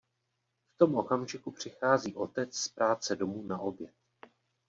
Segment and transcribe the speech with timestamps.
[0.75, 3.93] V tom okamžiku přichází otec z práce domů na oběd.